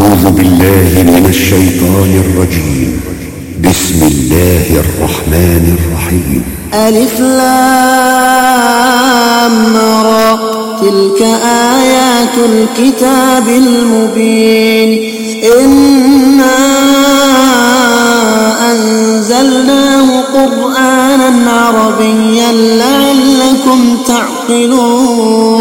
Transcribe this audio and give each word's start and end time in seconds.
أعوذ 0.00 0.30
بالله 0.30 1.02
من 1.02 1.26
الشيطان 1.28 2.22
الرجيم. 2.24 3.00
بسم 3.64 4.06
الله 4.06 4.80
الرحمن 4.80 5.78
الرحيم. 5.78 6.42
ألف 6.74 7.20
لام 7.20 7.56
را. 10.04 10.38
تلك 10.80 11.22
آيات 11.82 12.36
الكتاب 12.38 13.48
المبين. 13.48 15.12
إنا 15.60 16.56
أنزلناه 18.72 20.20
قرآنا 20.20 21.50
عربيا 21.50 22.52
لعلكم 22.52 23.96
تعقلون. 24.06 25.59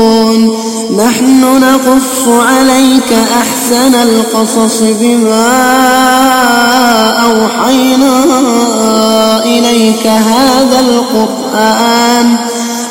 نحن 1.20 1.62
نقص 1.62 2.28
عليك 2.28 3.14
أحسن 3.42 3.96
القصص 3.96 4.82
بما 4.82 5.52
أوحينا 7.24 8.24
إليك 9.44 10.08
هذا 10.08 10.80
القرآن. 10.80 12.38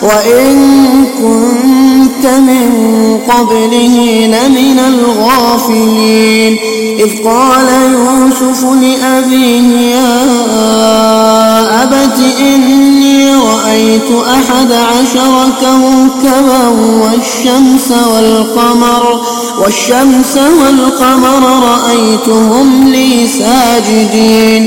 وإن 0.02 1.06
كنت 1.18 1.87
من 2.26 2.68
قبله 3.28 3.96
لمن 4.26 4.78
الغافلين. 4.78 6.58
إذ 6.98 7.10
قال 7.24 7.68
يوسف 7.92 8.64
لأبيه 8.64 9.80
يا 9.94 10.22
أبت 11.82 12.18
إني 12.40 13.34
رأيت 13.34 14.10
أحد 14.26 14.72
عشر 14.72 15.48
كوكبا 15.60 16.68
والشمس 17.02 17.92
والقمر 18.12 19.20
والشمس 19.62 20.38
والقمر 20.60 21.42
رأيتهم 21.62 22.88
لي 22.88 23.26
ساجدين. 23.26 24.66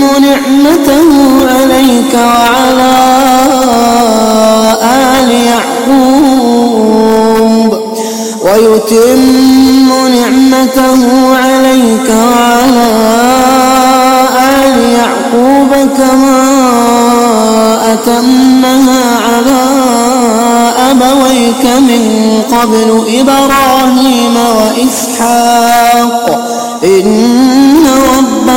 نعمته 0.00 1.10
عليك 1.48 2.14
وعلى 2.14 2.96
آل 4.82 5.30
يعقوب 5.50 6.66
ويتم 8.42 9.88
نعمته 10.14 11.00
عليك 11.36 12.08
وعلى 12.10 12.88
آل 14.64 14.76
يعقوب 14.98 15.72
كما 15.96 16.42
أتمها 17.92 19.04
على 19.28 19.62
أبويك 20.90 21.64
من 21.64 22.02
قبل 22.50 22.88
إبراهيم 23.20 24.36
وإسحاق. 24.56 26.26
إن 26.84 27.06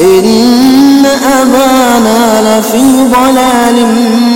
إن 0.00 1.06
أبانا 1.40 2.58
لفي 2.58 2.84
ضلال 3.02 3.76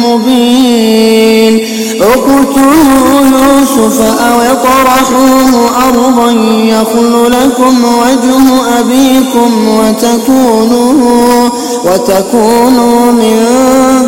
مبين. 0.04 1.54
اقتلوا 2.00 3.20
يوسف 3.20 3.98
أو 4.00 4.41
اطرحوه 4.41 5.52
أرضا 5.88 6.30
يخل 6.64 7.14
لكم 7.30 7.75
وجه 7.84 8.44
أبيكم 8.78 9.50
وتكونوا 9.69 11.50
وتكونوا 11.84 13.12
من 13.12 13.36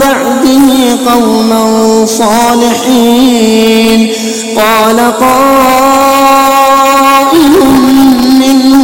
بعده 0.00 0.68
قوما 1.12 1.62
صالحين. 2.06 4.00
قال 4.56 4.98
قائل 5.20 6.16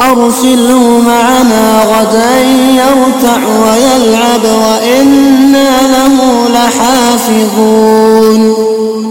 أرسله 0.00 1.02
معنا 1.06 1.82
غدا 1.82 2.40
يرتع 2.74 3.40
ويلعب 3.62 4.44
وإنا 4.44 5.70
له 5.82 6.16
لحافظون. 6.54 8.40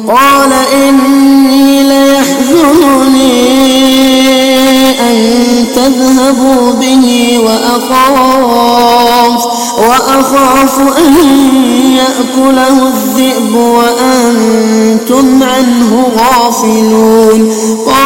قال 0.07 0.51
إني 0.83 1.83
ليحزنني 1.83 3.37
أن 4.99 5.17
تذهبوا 5.75 6.71
به 6.81 7.05
وأخاف 7.45 9.41
وأخاف 9.77 10.79
أن 10.79 11.13
يأكله 11.97 12.77
الذئب 12.87 13.53
وأنتم 13.55 15.43
عنه 15.43 15.91
غافلون. 16.17 17.39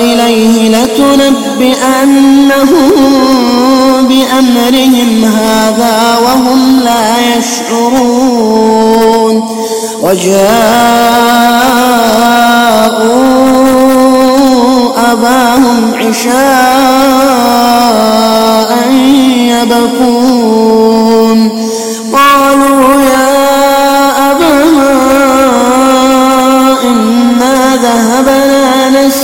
إليه 0.00 0.68
لتنبئنهم 0.68 2.64
بأمرهم 4.08 5.24
هذا 5.24 6.18
وهم 6.24 6.80
لا 6.84 7.36
يشعرون 7.38 8.84
وجاءوا 10.02 10.42
أباهم 15.12 15.94
عشاء 15.94 17.24
يبكون 19.64 21.38
قالوا 22.12 23.00
يا 23.02 24.30
أبانا 24.30 24.94
إنا 26.84 27.76
ذهبنا 27.76 28.53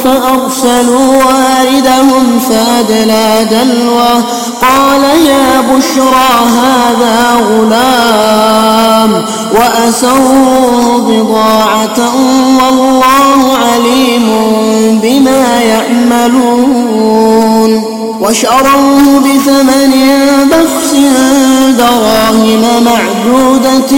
فأرسلوا 0.04 1.24
واردهم 1.24 2.38
فأدلى 2.38 3.46
دلوه 3.50 4.24
قال 4.62 5.02
يا 5.26 5.60
بشرى 5.60 6.30
هذا 6.48 7.34
غلام 7.48 9.24
وأسروا 9.54 10.98
بضاعة 10.98 11.98
والله 12.60 13.40
عليم 13.56 14.26
بما 15.02 15.60
يعملون 15.62 17.16
وشروه 18.20 19.20
بثمن 19.20 19.92
بخس 20.50 20.92
دراهم 21.78 22.64
معدودة 23.26 23.92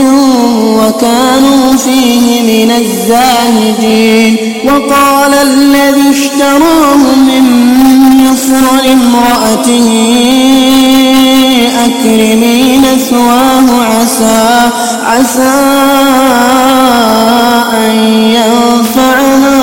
وكانوا 0.63 1.77
فيه 1.77 2.43
من 2.43 2.71
الزاهدين. 2.71 4.37
وقال 4.65 5.35
الذي 5.35 6.11
اشتراه 6.11 6.97
من 7.17 7.45
مصر 8.31 8.85
لامرأته 8.85 9.89
أكرمي 11.87 12.79
مثواه 12.79 13.85
عسى 13.85 14.71
عسى 15.05 15.59
أن 17.75 17.97
ينفعنا 18.35 19.59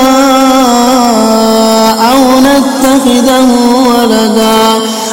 أو 2.12 2.40
نتخذه 2.40 3.48
ولدا. 3.86 4.75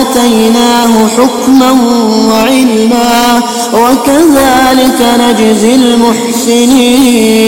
آتيناه 0.00 0.92
حكما 1.16 1.70
وعلما 2.30 3.40
وكذلك 3.74 5.00
نجزي 5.20 5.74
المحسنين. 5.74 7.38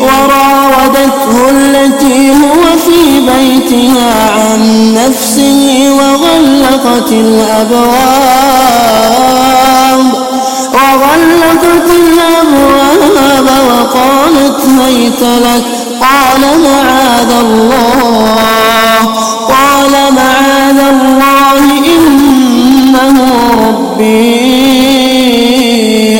وراودته 0.00 1.50
التي 1.50 2.30
هو 2.30 2.62
في 2.86 3.00
بيتها 3.20 4.12
عن 4.30 4.60
نفسه 4.94 5.62
وغلقت 5.98 7.12
الأبواب 8.42 10.12
وغلقت 10.74 11.88
الأبواب 11.90 13.48
وقالت 13.68 14.60
هيت 14.80 15.22
لك 15.22 15.64
قال 16.02 16.40
معاذ 16.40 17.30
الله. 17.40 18.98
قال 19.48 19.92
معاذ 20.14 20.78
الله 20.78 21.58
إنه 21.96 23.16
ربي 23.68 24.22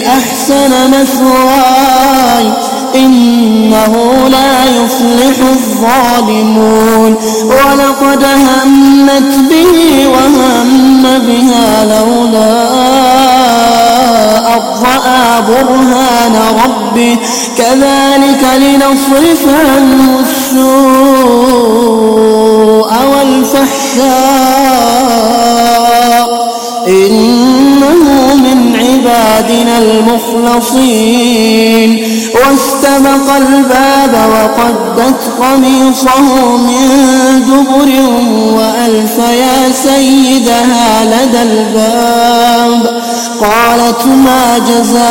أحسن 0.08 0.72
مثواي. 0.90 2.46
إنه 2.94 3.92
لا 4.28 4.64
يفلح 4.64 5.36
الظالمون. 5.50 7.12
ولقد 7.44 8.22
همت 8.24 9.32
به 9.50 10.08
وهم 10.08 11.02
بها 11.02 11.84
لولا 11.84 13.31
أن 14.46 15.44
برهان 15.48 16.36
ربه. 16.64 17.16
كذلك 17.58 18.44
لنصرف 18.58 19.46
عنه 19.48 20.20
السوء 20.20 20.62
والفحشاء. 23.14 24.02
إنه 26.88 28.34
من 28.34 28.76
عبادنا 28.76 29.78
المخلصين. 29.78 31.32
واستبق 32.34 33.26
الباب 33.36 34.14
وقدت 34.32 35.20
قميصه 35.40 36.56
من 36.56 36.88
دبر 37.46 37.90
وألف 38.56 39.18
يا 39.18 39.72
سيدها 39.72 41.04
لدى 41.04 41.42
الباب. 41.42 43.01
قالت 43.42 44.06
ما 44.06 44.58
جزاء 44.58 45.02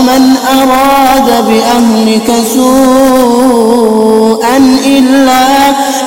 من 0.00 0.36
أراد 0.52 1.28
بأهلك 1.48 2.32
سوءا 2.54 3.98
إلا 4.86 5.46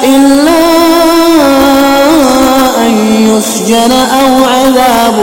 إلا 0.03 0.61
أن 2.77 2.93
يسجن 3.27 3.91
أو 3.91 4.45
عذاب 4.45 5.17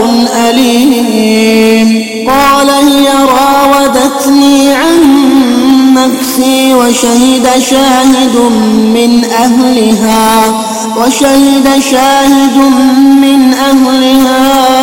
أليم. 0.49 1.89
قال 2.29 2.69
هي 2.69 3.07
راودتني 3.07 4.73
عن 4.73 5.29
نفسي 5.93 6.73
وشهد 6.73 7.47
شاهد 7.69 8.35
من 8.95 9.25
أهلها 9.25 10.43
وشهد 10.97 11.79
شاهد 11.91 12.57
من 13.21 13.53
أهلها 13.53 14.78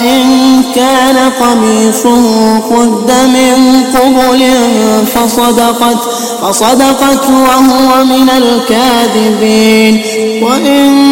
إن 0.00 0.22
كان 0.74 1.30
قميصه 1.40 2.58
قد 2.58 3.12
من 3.12 3.84
قبل 3.94 4.40
فصدقت 5.06 5.98
فصدقت 6.42 7.26
وهو 7.30 8.04
من 8.04 8.30
الكاذبين. 8.30 10.02
وإن 10.42 11.11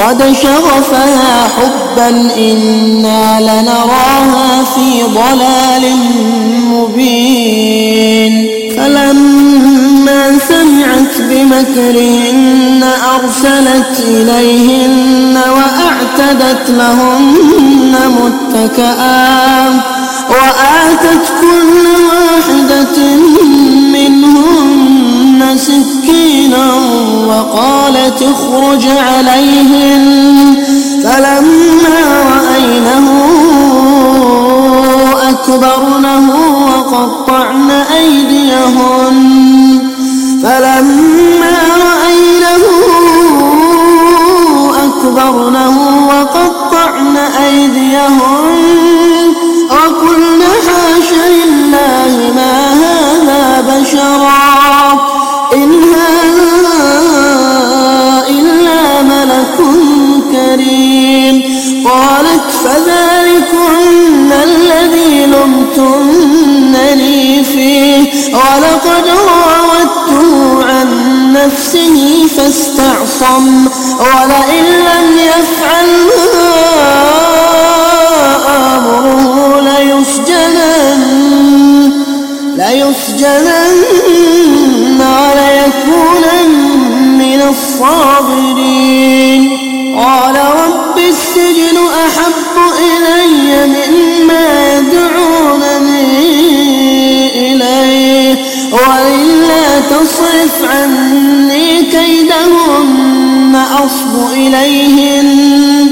قد 0.00 0.20
شغفها 0.42 1.48
حبا 1.56 2.08
إنا 2.36 3.40
لنراها 3.40 4.64
في 4.74 5.02
ضلال 5.02 5.84
مبين. 6.72 8.46
فلما 8.76 10.22
سمعت 10.38 11.14
بمكرهن 11.18 12.82
أرسلت 13.14 13.94
إليهن 14.08 15.34
وأعتدت 15.56 16.70
لهن 16.70 17.94
متكآ 18.20 19.26
وآتت 20.30 21.26
كل 21.40 21.84
واحدة 22.10 22.98
منهن 23.92 24.75
سكينا 25.56 26.74
وقالت 27.28 28.22
اخرج 28.22 28.86
عليهن 28.86 30.64
فلما 31.04 31.98
رأينه 32.34 33.08
أكبرنه 35.30 36.30
وقطعن 36.66 37.70
أيديهن 37.70 39.16
فلما 40.42 41.56
رأينه 41.86 42.64
أكبرنه 44.84 46.06
وقطعن 46.08 47.16
أيديهن 47.16 48.86
وقلن 49.70 50.42
حاش 50.66 51.12
لله 51.12 52.32
ما 52.36 52.72
هذا 52.72 53.60
بشرا 53.60 54.55
فذلكن 62.66 64.32
الذي 64.32 65.26
لمتنني 65.26 66.44
فيه. 67.44 68.02
ولقد 68.34 69.06
راودته 69.08 70.64
عن 70.64 70.88
نفسه 71.32 72.26
فاستعصم. 72.36 73.66
ولئن 73.98 74.64
لم 74.64 75.06
يفعل 75.18 75.88
أمره 78.48 79.60
ليسجنن 79.60 81.02
ليسجنن 82.56 83.80
وليكونن 85.00 86.50
من 87.18 87.40
الصاغرين. 87.48 88.45
عني 100.70 101.82
كيدهن 101.82 103.54
أصب 103.84 104.32
إليهن. 104.32 105.88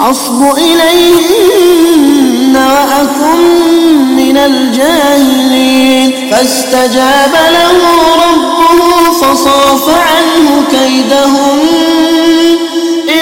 أصب 0.00 0.42
إليهن 0.58 2.56
وأكن 2.56 3.40
من 4.16 4.36
الجاهلين. 4.36 6.12
فاستجاب 6.30 7.34
له 7.52 7.78
ربه 8.24 9.12
فصرف 9.12 9.88
عنه 9.88 10.62
كيدهن 10.70 11.60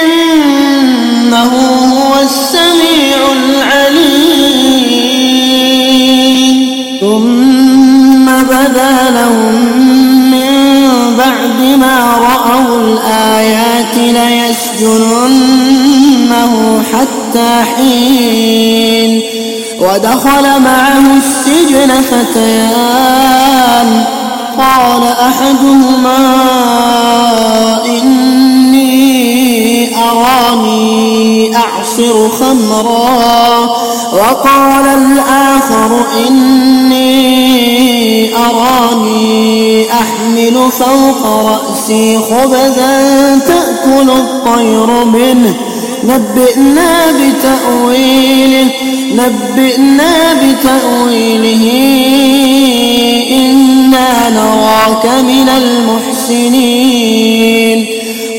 إنه 0.03 1.53
هو 1.93 2.13
السميع 2.21 3.17
العليم. 3.31 4.51
ثم 7.01 8.25
بدا 8.25 8.93
لهم 9.09 9.90
بعد 11.41 11.61
ما 11.79 12.17
رأوا 12.17 12.77
الآيات 12.77 13.95
ليسجننه 13.97 15.23
حتى 16.93 17.63
حين 17.75 19.21
ودخل 19.79 20.59
معه 20.59 21.17
السجن 21.17 21.91
فتيان. 22.01 23.89
قال 24.57 25.03
أحدهما 25.03 26.23
إني 27.85 28.91
أراني 29.97 31.55
أعصر 31.55 32.29
خمرا. 32.29 33.69
وقال 34.13 34.85
الآخر 34.85 35.89
إني 36.27 37.50
أراني 38.49 39.85
أحمل 39.91 40.71
فوق 40.71 41.25
رأسي 41.25 42.17
خبزا 42.17 43.39
تأكل 43.47 44.09
الطير 44.09 44.89
منه. 45.05 45.55
نبئنا 46.03 47.11
بتأويله 47.11 48.69
نبئنا 49.13 50.33
بتأويله. 50.33 51.63
إنا 53.31 54.29
نراك 54.29 55.05
من 55.05 55.49
المحسنين. 56.29 57.90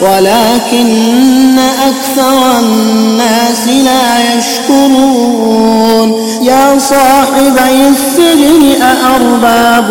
ولكن 0.00 1.58
أكثر 1.58 2.58
الناس 2.58 3.68
لا 3.68 4.36
يشكرون. 4.38 6.08
يا 6.42 6.78
صاحبي 6.78 7.88
السجن 7.88 8.82
أأرباب 8.82 9.88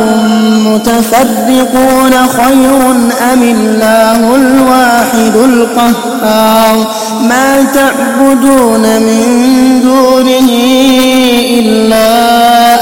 متفرقون 0.65 2.13
خير 2.27 2.81
أم 3.33 3.41
الله 3.43 4.35
الواحد 4.35 5.35
القهار؟ 5.35 6.75
ما 7.21 7.63
تعبدون 7.73 8.81
من 8.81 9.25
دونه 9.83 10.49
إلا 11.49 12.09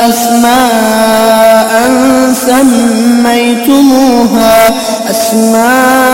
أسماء 0.09 1.71
سميتموها. 3.21 4.57
أسماء 5.09 6.10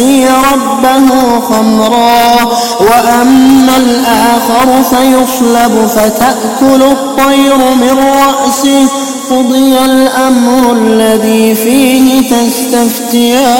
فيسقي 0.00 0.26
ربه 0.52 1.40
خمرا 1.40 2.44
وأما 2.80 3.76
الآخر 3.76 4.82
فيصلب 4.82 5.86
فتأكل 5.86 6.82
الطير 6.82 7.56
من 7.56 7.98
رأسه. 7.98 8.88
قضي 9.30 9.78
الأمر 9.84 10.72
الذي 10.72 11.54
فيه 11.54 12.30
تستفتيان. 12.30 13.50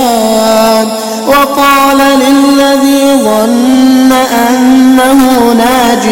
وقال 1.26 1.98
للذي 1.98 3.22
ظن 3.24 4.12
أنه 4.48 5.52
ناج 5.52 6.06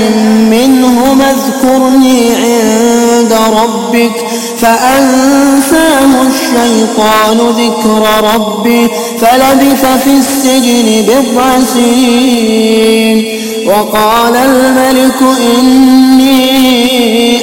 منه 0.50 1.16
اذكرني 1.30 2.34
عند 2.34 3.32
ربك 3.62 4.26
فأنساه 4.58 6.22
الشيطان 6.26 7.38
ذكر 7.38 8.02
ربه. 8.34 8.90
فلبث 9.20 9.84
في 10.04 10.10
السجن 10.18 11.04
بضع 11.08 11.60
سنين 11.74 13.38
وقال 13.66 14.36
الملك 14.36 15.22
إني 15.58 16.38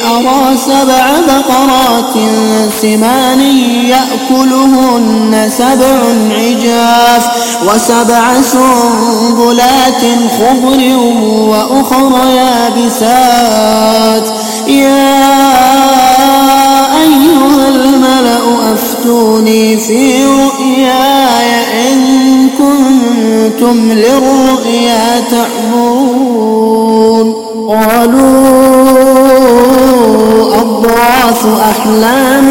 أرى 0.03 0.57
سبع 0.57 1.05
بقرات 1.27 2.13
سمان 2.81 3.41
يأكلهن 3.89 5.49
سبع 5.57 5.97
عجاف 6.31 7.27
وسبع 7.67 8.41
سنبلات 8.41 10.03
خضر 10.39 10.81
وأخر 11.49 12.11
يابسات. 12.35 14.27
يا 14.67 15.25
أيها 17.01 17.67
الملأ 17.67 18.73
أفتوني 18.73 19.77
في 19.77 20.25
رؤياي 20.85 21.49
إن 21.91 21.99
كنتم 22.57 23.77
للرؤيا 23.91 25.23
تعبرون 25.31 27.27
قالوا 27.69 28.45
أضغاث 30.61 31.45
أحلام 31.69 32.47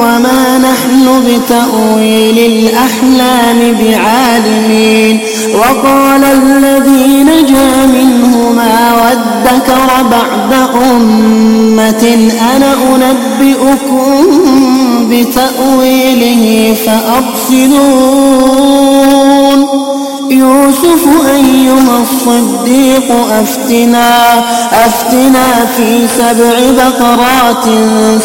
وما 0.00 0.58
نحن 0.58 1.04
بتأويل 1.26 2.38
الأحلام 2.38 3.58
بعالمين. 3.80 5.14
وقال 5.54 6.24
الذي 6.24 7.06
نجا 7.22 7.86
منهما 7.86 8.74
وادكر 8.94 9.90
بعد 10.10 10.52
أمة 10.74 12.04
أنا 12.56 12.72
أنبئكم 12.94 14.24
بتأويله 15.10 16.74
فأرسلون 18.38 19.68
يوسف 20.30 21.04
أيها 21.34 22.02
الصديق 22.02 23.12
أفتنا 23.40 24.44
أفتنا 24.72 25.66
في 25.76 26.06
سبع 26.18 26.70
بقرات 26.70 27.64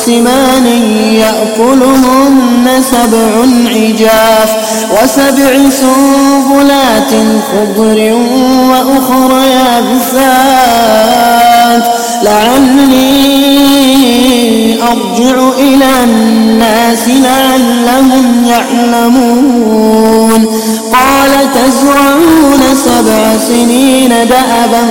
سمان 0.06 0.66
يأكلهن 1.14 2.68
سبع 2.82 3.32
عجاف 3.76 4.56
وسبع 4.92 5.70
سنبلات 5.70 7.12
خضر 7.52 8.14
وأخر 8.70 9.32
يابسات. 9.46 11.53
لعلي 12.24 13.14
أرجع 14.84 15.36
إلى 15.60 16.04
الناس 16.04 17.08
لعلهم 17.08 18.46
يعلمون. 18.48 20.42
قال 20.94 21.32
تزرعون 21.54 22.62
سبع 22.74 23.38
سنين 23.48 24.10
دأبا 24.10 24.84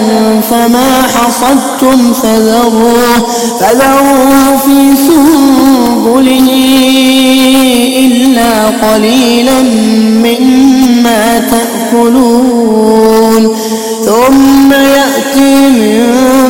فما 0.50 1.02
حصدتم 1.02 2.12
فذروه, 2.12 3.18
فذروه 3.60 4.56
في 4.56 4.78
سنبله 4.96 6.48
إلا 7.98 8.52
قليلا 8.88 9.62
مما 10.24 11.24
تأكلون. 11.50 13.42
ثم 14.04 14.70
يأتي 14.72 15.54
من 15.68 16.21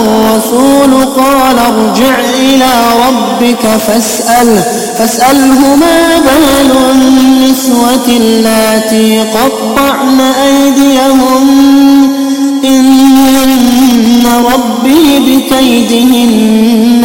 الرسول 0.00 0.92
قال 1.04 1.58
ارجع 1.58 2.16
إلى 2.40 2.72
ربك 3.06 3.66
فاسأله 3.86 4.64
فاسأله 4.98 5.76
ما 5.76 6.18
بال 6.18 6.70
النسوة 6.90 8.06
اللاتي 8.08 9.20
قطعن 9.20 10.20
أيديهم؟ 10.20 11.46
إن 12.64 14.26
ربي 14.54 15.18
بكيدهن 15.18 17.04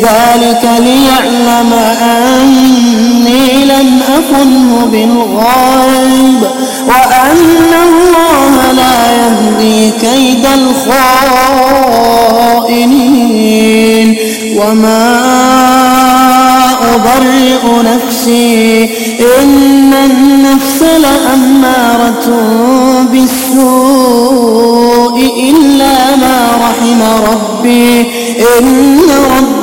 ذلك 0.00 0.64
ليعلم 0.78 1.72
أني 2.02 3.64
لم 3.64 4.00
أكنه 4.16 4.88
بالغيب 4.92 6.40
وأن 6.88 7.70
الله 7.86 8.72
لا 8.72 8.96
يهدي 9.12 9.90
كيد 9.90 10.46
الخائنين. 12.62 14.16
وما 14.56 15.12
أبرئ 16.94 17.62
نفسي 17.84 18.84
إن 19.42 19.94
النفس 19.94 20.82
لأمارة 20.82 22.26
بالسوء 23.12 25.16
إلا 25.50 26.16
ما 26.16 26.48
رحم 26.60 27.00
ربي. 27.32 28.00
إن 28.58 28.98
ربي 29.38 29.51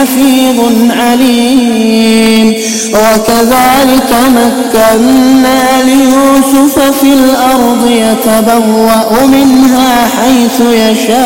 حفيظ 0.00 0.60
عليم. 0.90 2.54
وكذلك 2.94 4.10
مكنا 4.28 5.82
ليوسف 5.82 6.78
في 7.00 7.12
الأرض 7.12 7.90
يتبوأ 7.90 9.26
منها 9.26 10.06
حيث 10.06 10.60
يشاء. 10.60 11.20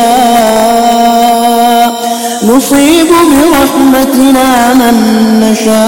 نصيب 2.43 3.07
برحمتنا 3.07 4.73
من 4.73 4.95
نشاء. 5.39 5.85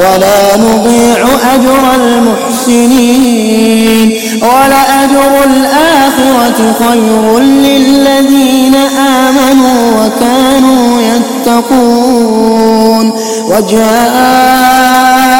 ولا 0.00 0.56
نضيع 0.56 1.26
أجر 1.54 1.84
المحسنين 1.94 4.08
ولأجر 4.42 5.44
الآخرة 5.44 6.74
خير 6.78 7.38
للذين 7.38 8.74
آمنوا 8.98 10.06
وكانوا 10.06 11.00
يتقون. 11.00 13.06
وجاء 13.48 15.39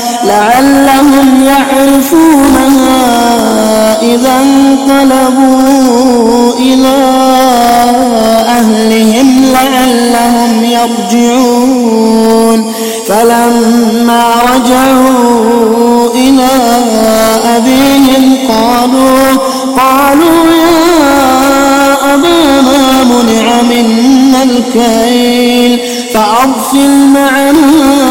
لعلهم 0.23 1.43
يعرفونها 1.45 3.01
إذا 4.01 4.41
انقلبوا 4.41 6.53
إلى 6.53 6.97
أهلهم 8.47 9.45
لعلهم 9.53 10.63
يرجعون. 10.63 12.73
فلما 13.07 14.23
رجعوا 14.55 16.09
إلى 16.15 16.47
أبيهم 17.57 18.37
قالوا 18.49 19.37
قالوا 19.77 20.51
يا 20.51 22.13
أبانا 22.13 23.03
منع 23.03 23.61
منا 23.61 24.43
الكيل 24.43 25.79
فأرسل 26.13 27.07
معنا 27.13 28.10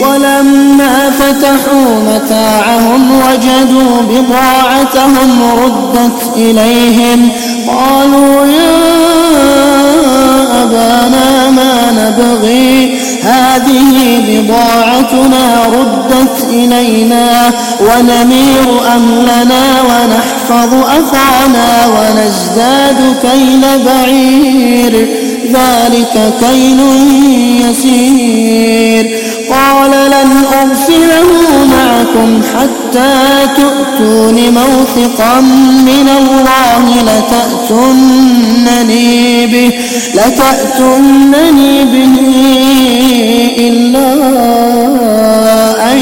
ولما 0.00 1.10
فتحوا 1.10 2.00
متاعهم 2.06 3.20
وجدوا 3.20 4.02
بضاعتهم 4.02 5.42
ردت 5.64 6.36
إليهم 6.36 7.30
قالوا 7.66 8.46
يا 8.46 8.80
أبانا 10.62 11.50
ما 11.50 11.90
نبغي؟ 11.92 12.98
هذه 13.22 14.22
بضاعتنا 14.28 15.66
ردت 15.66 16.44
إلينا 16.50 17.52
ونمير 17.80 18.80
أهلنا 18.86 19.62
ونحفظ 19.82 20.74
أخانا 20.74 21.86
ونزداد 21.86 23.16
كيل 23.22 23.64
بعير. 23.86 25.08
ذلك 25.52 26.14
كيل 26.40 26.80
يسير. 27.70 29.04
قال 29.50 29.90
لن 29.90 30.30
أرسله 30.62 31.28
معكم 31.70 32.30
حتى 32.54 33.14
تؤتون 33.56 34.36
موثقا 34.36 35.40
من 35.90 36.08
الله 36.18 36.84
لتأتونني 37.02 38.46
به 39.46 39.70
لتأتونني 40.14 41.84
به 41.84 42.14
إلا 43.58 44.10
أن 45.92 45.98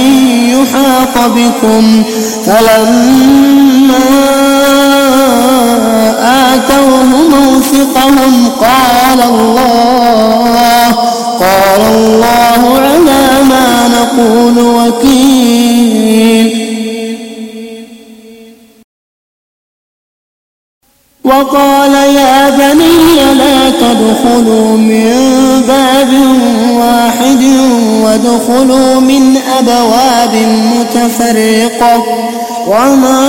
يحاط 0.49 1.17
بكم. 1.31 1.85
فلما 2.47 3.99
آتوه 6.55 7.05
موثقهم 7.05 8.49
قال 8.61 9.21
الله 9.23 10.93
قال 11.41 11.81
الله 11.95 12.79
على 12.79 13.43
ما 13.49 13.89
نقول 13.89 14.59
وكيل. 14.59 16.49
وقال 21.25 21.95
يا 21.95 22.51
بني 22.51 23.35
لا 23.35 23.71
تدخلوا 23.71 24.77
من 24.77 25.13
باب 25.69 26.13
واحد 26.81 27.43
وادخلوا 28.03 29.01
من 29.01 29.37
أبواب 29.59 30.35
متفرقة 30.75 32.05
وما 32.69 33.29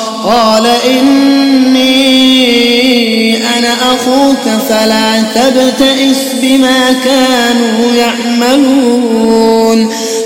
قال 0.23 0.67
إني 0.89 1.81
أنا 3.57 3.73
أخوك 3.93 4.43
فلا 4.69 5.21
تبتئس 5.21 6.33
بما 6.41 6.91
كانوا 6.91 7.93
يعملون. 7.95 9.89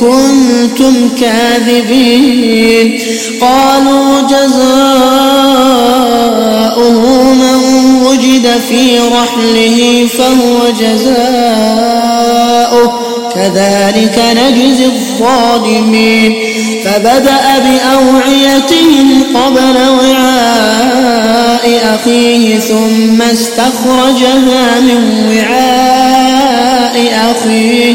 كنتم 0.00 1.08
كاذبين. 1.20 3.00
قالوا 3.40 4.20
جزاؤه 4.20 4.52
من 7.32 7.58
وجد 8.06 8.60
في 8.68 8.98
رحله 8.98 10.08
فهو 10.18 10.58
جزاؤه. 10.80 12.20
كذلك 13.34 14.18
نجزي 14.36 14.86
الظالمين. 14.86 16.34
فبدأ 16.84 17.58
بأوعيتهم 17.58 19.22
قبل 19.34 19.76
وعاء 20.00 21.66
أخيه 21.94 22.58
ثم 22.58 23.22
استخرجها 23.22 24.80
من 24.80 25.02
وعاء 25.28 26.96
أخيه. 27.30 27.94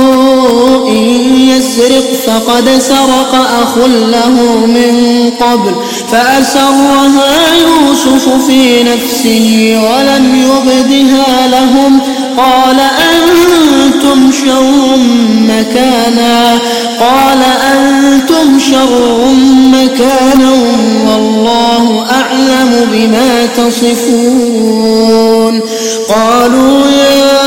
إن 0.87 1.35
يسرق 1.49 2.13
فقد 2.27 2.69
سرق 2.79 3.35
أخ 3.61 3.77
له 3.87 4.65
من 4.65 4.93
قبل 5.39 5.75
فأسرها 6.11 7.35
يوسف 7.61 8.29
في 8.47 8.83
نفسه 8.83 9.77
ولم 9.83 10.35
يبدها 10.35 11.47
لهم 11.47 11.99
قال 12.37 12.79
أنتم 12.79 14.31
شر 14.31 14.97
مكانا 15.47 16.59
قال 17.01 17.41
أنتم 17.73 18.59
شر 18.59 19.25
مكانا 19.73 20.51
والله 21.07 22.05
أعلم 22.11 22.71
بما 22.91 23.45
تصفون. 23.45 25.01
قالوا 26.09 26.87
يا 26.87 27.41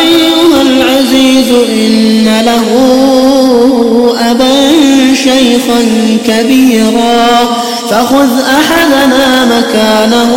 أيها 0.00 0.62
العزيز 0.62 1.50
إن 1.68 2.40
له 2.44 2.66
أبا 4.30 4.56
شيخا 5.14 5.80
كبيرا 6.26 7.26
فخذ 7.90 8.30
أحدنا 8.40 9.44
مكانه 9.44 10.32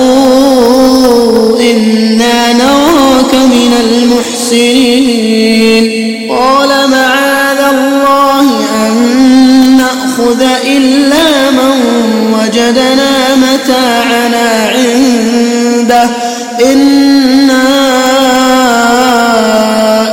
وجدنا 12.69 13.35
متاعنا 13.35 14.69
عنده. 14.75 16.09
إنا 16.71 17.63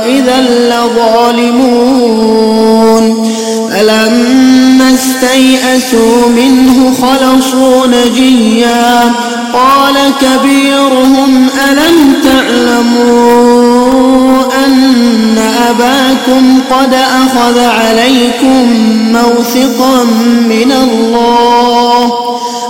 إذا 0.05 0.41
لظالمون. 0.41 1.73
فلما 3.71 4.93
استيئسوا 4.93 6.29
منه 6.29 6.93
خلصوا 7.01 7.87
نجيا. 7.87 9.13
قال 9.53 9.95
كبيرهم 10.21 11.47
ألم 11.69 12.13
تعلموا 12.23 13.67
أن 14.65 15.37
أباكم 15.69 16.59
قد 16.71 16.93
أخذ 16.93 17.59
عليكم 17.59 18.73
موثقا 19.13 20.03
من 20.49 20.71
الله؟ 20.71 22.26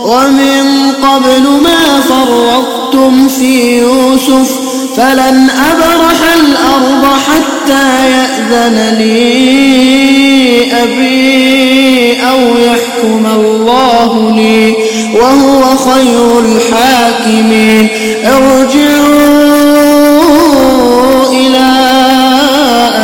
ومن 0.08 0.92
قبل 1.04 1.44
ما 1.64 2.02
فرطتم 2.10 3.28
في 3.28 3.78
يوسف 3.80 4.52
فلن 4.98 5.50
أبرح 5.50 6.20
الأرض 6.36 7.06
حتى 7.28 8.10
يأذن 8.10 8.96
لي 8.98 10.74
أبي 10.84 12.18
أو 12.30 12.40
يحكم 12.58 13.26
الله 13.26 14.32
لي 14.36 14.76
وهو 15.22 15.62
خير 15.78 16.40
الحاكمين 16.40 17.88
ارجعوا 18.26 19.48
إلى 21.32 21.68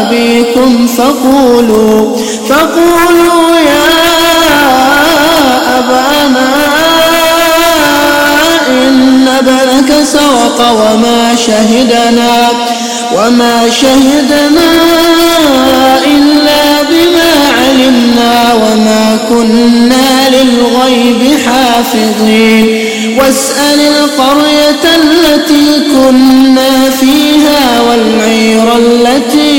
أبيكم 0.02 0.88
فقولوا 0.88 2.16
فقولوا 2.50 3.60
يا 3.60 3.83
سرق 10.58 10.72
وما 10.72 11.36
شهدنا 11.36 12.50
وما 13.18 13.70
شهدنا 13.70 14.72
إلا 16.06 16.82
بما 16.90 17.32
علمنا 17.60 18.54
وما 18.54 19.18
كنا 19.30 20.30
للغيب 20.30 21.22
حافظين. 21.46 22.66
واسأل 23.20 23.80
القرية 23.82 24.84
التي 24.96 25.82
كنا 25.94 26.90
فيها 27.00 27.82
والعير 27.90 28.68
التي 28.78 29.54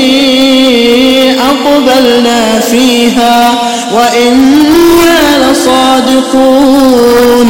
أقبلنا 1.39 2.59
فيها. 2.59 3.53
وإنا 3.93 5.51
لصادقون. 5.51 7.49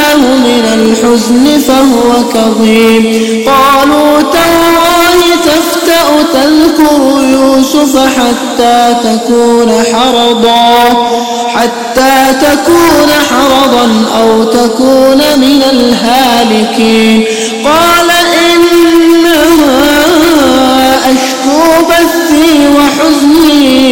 من 0.17 0.65
الحزن 0.73 1.59
فهو 1.67 2.29
كظيم 2.33 3.03
قالوا 3.47 4.21
تالله 4.21 5.35
تفتأ 5.45 6.23
تذكر 6.33 7.21
يوسف 7.23 7.97
حتى 7.97 8.95
تكون 9.03 9.83
حرضا 9.93 11.07
حتى 11.55 12.33
تكون 12.41 13.09
حرضا 13.29 14.05
أو 14.19 14.43
تكون 14.43 15.17
من 15.37 15.63
الهالكين 15.71 17.25
قال 17.65 18.09
إنما 18.51 19.41
أشكو 21.05 21.85
بثي 21.89 22.67
وحزني 22.77 23.91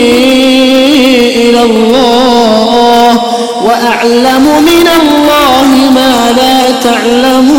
إلى 1.49 1.63
الله 1.63 3.21
وأعلم 3.65 4.63
من 4.65 4.87
ما 5.89 6.13
لا 6.37 6.71
تعلمون. 6.71 7.49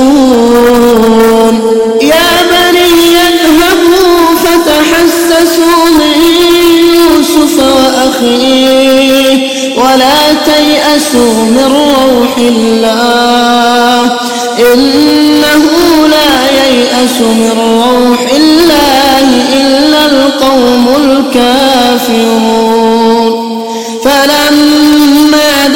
يا 2.02 2.30
بني 2.50 3.16
اذهبوا 3.16 4.36
فتحسسوا 4.44 5.84
من 5.98 6.16
يوسف 6.94 7.54
وأخيه. 7.58 8.10
أخيه 8.10 9.48
ولا 9.76 10.18
تيأسوا 10.44 11.34
من 11.44 11.66
روح 11.72 12.34
الله. 12.38 14.02
إنه 14.74 15.64
لا 16.10 16.32
ييأس 16.62 17.16
من 17.20 17.52
روح 17.58 18.20
الله 18.36 19.28
إلا 19.56 20.02
القوم 20.06 20.86
الكافرون. 20.96 22.79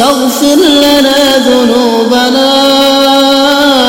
استغفر 0.00 0.56
لنا 0.56 1.36
ذنوبنا 1.36 2.52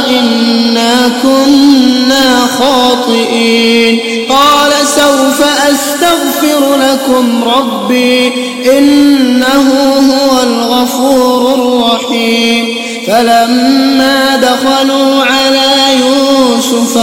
إنا 0.09 1.11
كنا 1.23 2.47
خاطئين. 2.59 3.99
قال 4.29 4.71
سوف 4.87 5.41
أستغفر 5.41 6.75
لكم 6.75 7.43
ربي 7.43 8.33
إنه 8.77 9.67
هو 10.11 10.43
الغفور 10.43 11.53
الرحيم. 11.53 12.65
فلما 13.07 14.35
دخلوا 14.35 15.23
على 15.23 15.69
يوسف 15.99 16.97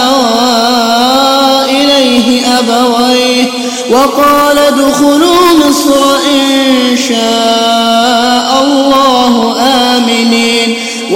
آوى 0.00 0.44
إليه 1.70 2.46
أبويه 2.58 3.44
وقال 3.90 4.58
ادخلوا 4.58 5.68
مصر 5.68 6.02
إن 6.26 6.96
شاء 7.08 7.83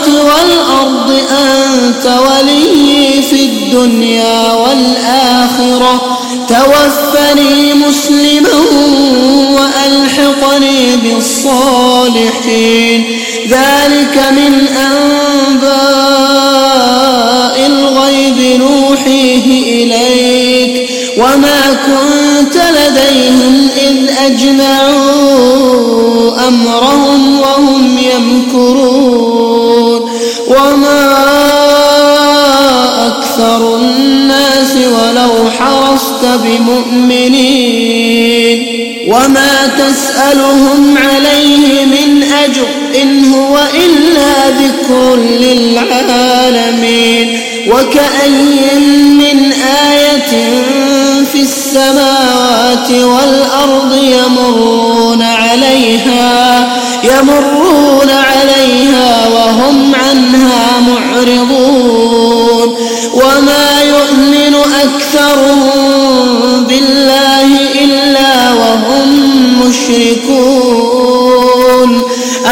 السماوات 0.00 0.08
والأرض 0.08 1.10
أنت 1.30 2.06
ولي 2.06 3.22
في 3.30 3.44
الدنيا 3.44 4.52
والآخرة. 4.52 6.18
توفني 6.48 7.74
مسلما 7.74 8.48
وألحقني 9.50 10.96
بالصالحين. 10.96 13.04
ذلك 13.48 14.22
من 14.30 14.68
أنباء 14.68 15.70
الغيب 17.66 18.60
نوحيه 18.60 19.46
إليك. 19.84 20.90
وما 21.16 21.78
كنت 21.86 22.56
لديهم 22.56 23.68
إذ 23.76 23.96
أجمعوا 24.26 25.28
أمرهم 26.48 27.40
وهم 27.40 27.98
يمكرون. 27.98 28.89
حرصت 36.20 36.40
بمؤمنين 36.44 38.10
وما 39.08 39.66
تسألهم 39.78 40.98
عليه 40.98 41.84
من 41.84 42.22
أجر 42.44 42.66
إن 43.02 43.32
هو 43.32 43.58
إلا 43.74 44.50
ذكر 44.50 45.16
للعالمين 45.40 46.60
وكأي 47.68 48.78
من 49.10 49.52
آية 49.92 50.62
في 51.32 51.40
السماوات 51.42 52.90
والأرض 52.90 53.94
يمرون 54.02 55.22
عليها 55.22 56.68
يمرون 57.04 58.10
عليها 58.10 59.28
وهم 59.28 59.92
عنها 59.94 60.80
معرضون 60.80 62.76
وما 63.14 63.82
يؤمن 63.82 64.54
أكثرهم 64.82 66.09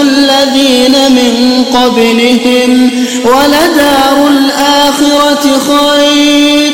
الذين 0.00 1.12
من 1.12 1.64
قبلهم 1.74 2.90
ولدار 3.24 4.28
الآخرة 4.28 5.58
خير 5.58 6.72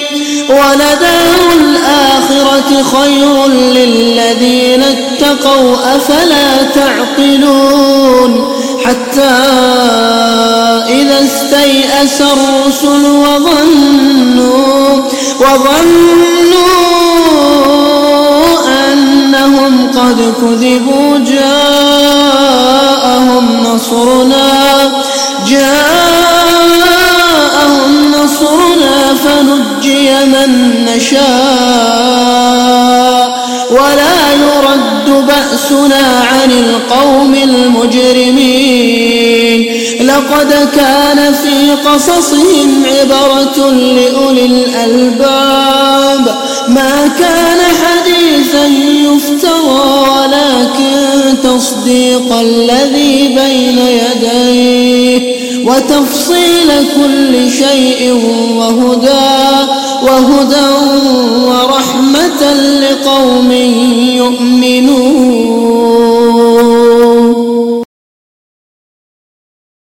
ولدار 0.48 1.52
الآخرة 1.60 2.82
خير 2.82 3.46
للذين 3.46 4.82
اتقوا 4.82 5.96
أفلا 5.96 6.62
تعقلون؟ 6.74 8.60
حتى 8.84 9.30
إذا 10.88 11.24
استيأس 11.24 12.20
الرسل 12.20 13.06
وظنوا 13.06 15.02
وظنوا 15.40 16.89
أنهم 19.41 19.88
قد 19.88 20.34
كذبوا 20.41 21.18
جاءهم 21.18 22.66
نصرنا 23.64 24.93
جاءهم 25.47 26.91
نصرنا 28.12 29.14
فنجي 29.24 30.11
من 30.24 30.51
نشاء. 30.84 31.30
ولا 33.70 34.32
يرد 34.32 35.09
بأسنا 35.26 36.05
عن 36.32 36.51
القوم 36.51 37.34
المجرمين. 37.34 38.80
لقد 40.01 40.68
كان 40.76 41.32
في 41.32 41.70
قصصهم 41.88 42.84
عبرة 42.84 43.70
لأولي 43.70 44.47
الألباب. 44.47 46.24
ما 46.68 47.11
كان 47.18 47.61
حديثا 48.51 48.66
يفترى 49.12 50.05
ولكن 50.11 51.42
تصديق 51.42 52.32
الذي 52.32 53.28
بين 53.28 53.78
يديه 53.78 55.20
وتفصيل 55.64 56.68
كل 56.96 57.51
شيء 57.51 58.12
وهدى 58.57 59.66
وهدى 60.03 60.68
ورحمة 61.46 62.42
لقوم 62.80 63.53
يؤمنون. 64.16 65.51